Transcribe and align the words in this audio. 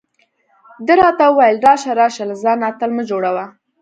ده 0.85 0.93
راته 1.01 1.25
وویل: 1.29 1.57
راشه 1.65 1.91
راشه، 1.99 2.23
له 2.29 2.35
ځانه 2.43 2.63
اتل 2.71 2.89
مه 2.97 3.03
جوړه. 3.09 3.43